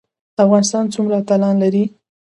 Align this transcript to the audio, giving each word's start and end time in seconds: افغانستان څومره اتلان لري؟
افغانستان 0.43 0.85
څومره 0.93 1.13
اتلان 1.21 1.55
لري؟ 1.63 1.83